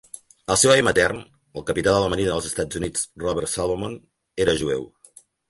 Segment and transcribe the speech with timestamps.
[0.53, 1.19] El seu avi matern,
[1.61, 3.95] el capità de la Marina dels Estats Units Robert Salomon,
[4.47, 4.91] era jueu.